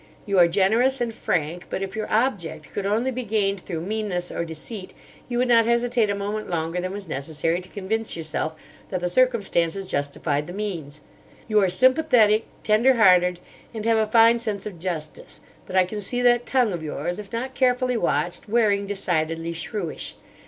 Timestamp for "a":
6.09-6.15, 13.99-14.07